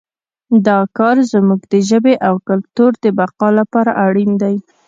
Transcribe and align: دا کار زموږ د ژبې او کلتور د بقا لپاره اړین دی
دا 0.67 0.77
کار 0.97 1.17
زموږ 1.31 1.61
د 1.73 1.73
ژبې 1.89 2.15
او 2.27 2.35
کلتور 2.49 2.91
د 3.03 3.05
بقا 3.19 3.49
لپاره 3.59 3.91
اړین 4.05 4.31
دی 4.41 4.55